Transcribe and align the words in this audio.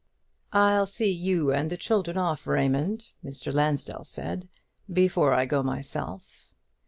"I'll 0.55 0.87
see 0.87 1.11
you 1.11 1.51
and 1.51 1.69
the 1.69 1.77
children 1.77 2.17
off, 2.17 2.47
Raymond," 2.47 3.11
Mr. 3.23 3.53
Lansdell 3.53 4.03
said, 4.05 4.49
"before 4.91 5.31
I 5.31 5.45
go 5.45 5.61
myself." 5.61 6.49